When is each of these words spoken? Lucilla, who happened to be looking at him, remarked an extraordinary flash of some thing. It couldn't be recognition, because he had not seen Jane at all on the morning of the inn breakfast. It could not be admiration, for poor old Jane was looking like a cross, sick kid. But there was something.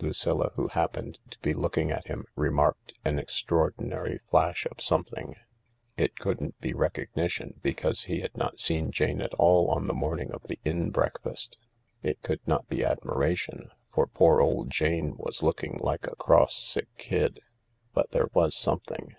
Lucilla, 0.00 0.50
who 0.56 0.66
happened 0.66 1.16
to 1.30 1.38
be 1.42 1.54
looking 1.54 1.92
at 1.92 2.08
him, 2.08 2.26
remarked 2.34 2.92
an 3.04 3.20
extraordinary 3.20 4.18
flash 4.28 4.66
of 4.68 4.80
some 4.82 5.04
thing. 5.04 5.36
It 5.96 6.16
couldn't 6.18 6.58
be 6.58 6.74
recognition, 6.74 7.60
because 7.62 8.02
he 8.02 8.18
had 8.18 8.36
not 8.36 8.58
seen 8.58 8.90
Jane 8.90 9.20
at 9.20 9.32
all 9.34 9.70
on 9.70 9.86
the 9.86 9.94
morning 9.94 10.32
of 10.32 10.42
the 10.48 10.58
inn 10.64 10.90
breakfast. 10.90 11.56
It 12.02 12.20
could 12.22 12.40
not 12.48 12.66
be 12.66 12.82
admiration, 12.84 13.70
for 13.94 14.08
poor 14.08 14.40
old 14.40 14.70
Jane 14.70 15.14
was 15.16 15.44
looking 15.44 15.78
like 15.80 16.08
a 16.08 16.16
cross, 16.16 16.56
sick 16.56 16.88
kid. 16.98 17.38
But 17.94 18.10
there 18.10 18.28
was 18.34 18.56
something. 18.56 19.14